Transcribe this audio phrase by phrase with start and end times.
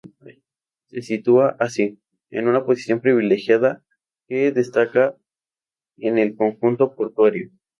[0.87, 1.99] Se sitúa, así,
[2.31, 3.83] en una posición privilegiada
[4.27, 5.15] que destaca
[5.99, 7.51] en el conjunto portuario.